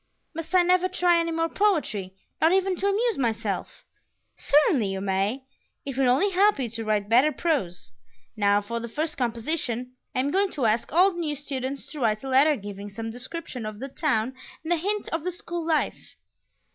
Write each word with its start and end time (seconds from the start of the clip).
"Must 0.33 0.55
I 0.55 0.63
never 0.63 0.87
try 0.87 1.19
any 1.19 1.29
more 1.31 1.47
poetry, 1.47 2.15
not 2.41 2.51
even 2.53 2.75
to 2.77 2.87
amuse 2.87 3.19
myself?" 3.19 3.85
"Certainly 4.35 4.87
you 4.87 4.99
may; 4.99 5.43
it 5.85 5.95
will 5.95 6.09
only 6.09 6.31
help 6.31 6.57
you 6.57 6.71
to 6.71 6.83
write 6.83 7.07
better 7.07 7.31
prose. 7.31 7.91
Now 8.35 8.61
for 8.61 8.79
the 8.79 8.89
first 8.89 9.15
composition. 9.15 9.93
I 10.15 10.21
am 10.21 10.31
going 10.31 10.49
to 10.53 10.65
ask 10.65 10.91
all 10.91 11.11
the 11.11 11.19
new 11.19 11.35
students 11.35 11.85
to 11.91 11.99
write 11.99 12.23
a 12.23 12.29
letter 12.29 12.55
giving 12.55 12.89
some 12.89 13.11
description 13.11 13.63
of 13.63 13.77
the 13.77 13.89
town 13.89 14.33
and 14.63 14.73
a 14.73 14.77
hint 14.77 15.07
of 15.09 15.23
the 15.23 15.31
school 15.31 15.63
life." 15.67 16.15